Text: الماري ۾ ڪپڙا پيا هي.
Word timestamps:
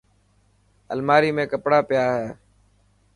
الماري 0.93 1.29
۾ 1.41 1.43
ڪپڙا 1.51 1.79
پيا 1.89 2.05
هي. 2.17 2.27